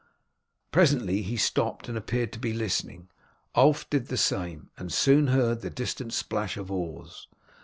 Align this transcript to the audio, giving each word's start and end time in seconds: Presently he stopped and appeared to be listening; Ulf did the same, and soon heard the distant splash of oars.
Presently 0.71 1.21
he 1.21 1.37
stopped 1.37 1.87
and 1.87 1.95
appeared 1.95 2.33
to 2.33 2.39
be 2.39 2.53
listening; 2.53 3.09
Ulf 3.53 3.87
did 3.87 4.07
the 4.07 4.17
same, 4.17 4.71
and 4.75 4.91
soon 4.91 5.27
heard 5.27 5.61
the 5.61 5.69
distant 5.69 6.11
splash 6.11 6.57
of 6.57 6.71
oars. 6.71 7.27